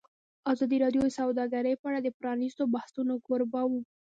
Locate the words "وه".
3.69-3.79